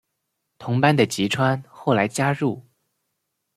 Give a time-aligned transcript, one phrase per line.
[0.57, 2.65] 同班的吉川后来加入。